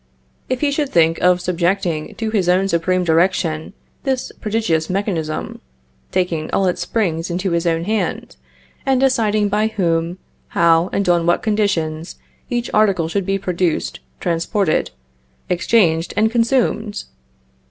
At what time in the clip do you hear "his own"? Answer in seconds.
2.31-2.67, 7.51-7.83